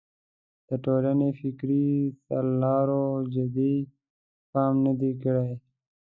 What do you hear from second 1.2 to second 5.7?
فکري سرلارو جدي پام نه دی کړی.